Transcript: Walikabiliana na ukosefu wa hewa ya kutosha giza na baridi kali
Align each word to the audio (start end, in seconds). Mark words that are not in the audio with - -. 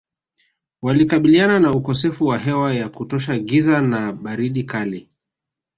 Walikabiliana 0.81 1.59
na 1.59 1.71
ukosefu 1.73 2.25
wa 2.25 2.37
hewa 2.37 2.73
ya 2.73 2.89
kutosha 2.89 3.37
giza 3.37 3.81
na 3.81 4.13
baridi 4.13 4.63
kali 4.63 5.09